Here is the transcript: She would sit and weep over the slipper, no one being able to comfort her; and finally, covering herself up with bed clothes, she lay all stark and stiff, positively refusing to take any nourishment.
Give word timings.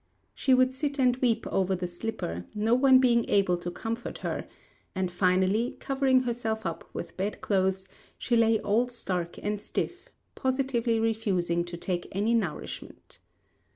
She 0.33 0.55
would 0.55 0.73
sit 0.73 0.97
and 0.99 1.15
weep 1.17 1.45
over 1.45 1.75
the 1.75 1.85
slipper, 1.85 2.45
no 2.55 2.73
one 2.73 2.97
being 2.97 3.29
able 3.29 3.55
to 3.59 3.69
comfort 3.69 4.17
her; 4.25 4.47
and 4.95 5.11
finally, 5.11 5.73
covering 5.79 6.21
herself 6.21 6.65
up 6.65 6.89
with 6.91 7.15
bed 7.17 7.39
clothes, 7.41 7.87
she 8.17 8.35
lay 8.35 8.59
all 8.61 8.87
stark 8.87 9.37
and 9.43 9.61
stiff, 9.61 10.09
positively 10.33 10.99
refusing 10.99 11.63
to 11.65 11.77
take 11.77 12.07
any 12.13 12.33
nourishment. 12.33 13.19